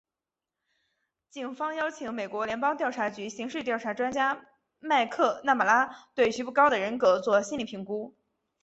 [1.29, 4.47] 警方邀请美国联邦调查局刑事调查专家
[4.79, 8.15] 麦克纳马拉对徐步高的人格作心理评估。